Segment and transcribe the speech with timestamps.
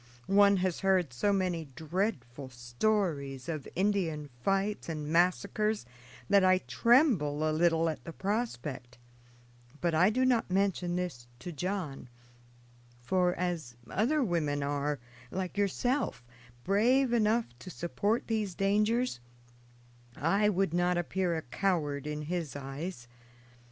[0.25, 5.85] One has heard so many dreadful stories of Indian fights and massacres
[6.27, 8.97] that I tremble a little at the prospect;
[9.79, 12.09] but I do not mention this to John,
[12.99, 14.97] for as other women are,
[15.29, 16.25] like yourself,
[16.63, 19.19] brave enough to support these dangers,
[20.15, 23.07] I would not appear a coward in his eyes.